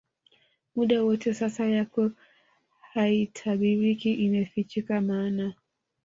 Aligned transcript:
muda 0.75 1.03
wote 1.03 1.33
sasa 1.33 1.65
yako 1.65 2.11
haitabiriki 2.81 4.13
Imefichika 4.13 5.01
maana 5.01 5.53